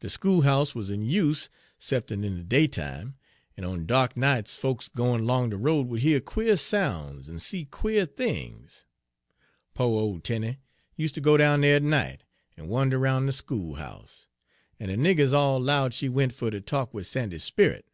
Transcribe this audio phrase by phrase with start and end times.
[0.00, 3.16] De school'ouse wuz n' use' 'cep'n' in de daytime,
[3.56, 7.64] en on dark nights folks gwine long de road would hear quare soun's en see
[7.64, 8.84] quare things.
[9.72, 10.58] Po' ole Tenie
[10.96, 12.24] useter go down dere at night,
[12.58, 14.26] en wander 'roun' de school'ouse;
[14.78, 17.86] en de niggers all 'lowed she went fer ter talk wid Sandy's sperrit.